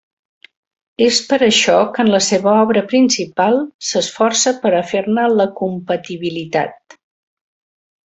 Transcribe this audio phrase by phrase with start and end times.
[1.07, 3.61] És per això que en la seva obra principal
[3.91, 6.99] s'esforça per a fer-ne la compatibilitat.